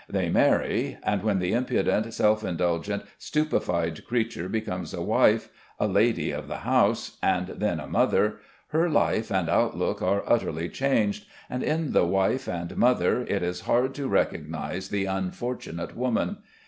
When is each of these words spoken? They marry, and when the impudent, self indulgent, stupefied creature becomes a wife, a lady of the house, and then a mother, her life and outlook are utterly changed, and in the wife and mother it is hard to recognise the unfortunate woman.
They 0.09 0.29
marry, 0.31 0.97
and 1.03 1.21
when 1.21 1.37
the 1.37 1.53
impudent, 1.53 2.11
self 2.11 2.43
indulgent, 2.43 3.03
stupefied 3.19 4.03
creature 4.07 4.49
becomes 4.49 4.95
a 4.95 5.01
wife, 5.03 5.49
a 5.79 5.85
lady 5.85 6.31
of 6.31 6.47
the 6.47 6.65
house, 6.65 7.19
and 7.21 7.49
then 7.49 7.79
a 7.79 7.85
mother, 7.85 8.37
her 8.69 8.89
life 8.89 9.29
and 9.31 9.47
outlook 9.47 10.01
are 10.01 10.23
utterly 10.25 10.69
changed, 10.69 11.27
and 11.51 11.61
in 11.61 11.91
the 11.91 12.07
wife 12.07 12.47
and 12.47 12.75
mother 12.77 13.21
it 13.27 13.43
is 13.43 13.61
hard 13.69 13.93
to 13.93 14.07
recognise 14.07 14.89
the 14.89 15.05
unfortunate 15.05 15.95
woman. 15.95 16.37